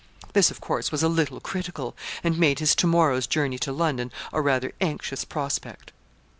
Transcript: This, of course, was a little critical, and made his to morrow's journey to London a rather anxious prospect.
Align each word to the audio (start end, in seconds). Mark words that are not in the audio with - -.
This, 0.33 0.49
of 0.49 0.59
course, 0.59 0.91
was 0.91 1.03
a 1.03 1.07
little 1.07 1.39
critical, 1.39 1.95
and 2.23 2.35
made 2.39 2.57
his 2.57 2.73
to 2.77 2.87
morrow's 2.87 3.27
journey 3.27 3.59
to 3.59 3.71
London 3.71 4.11
a 4.33 4.41
rather 4.41 4.73
anxious 4.81 5.23
prospect. 5.23 5.91